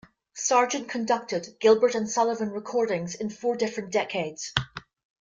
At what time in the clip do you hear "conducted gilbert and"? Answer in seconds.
0.89-2.09